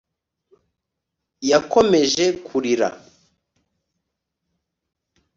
Yakomeje 1.49 2.25
kurira 2.45 2.87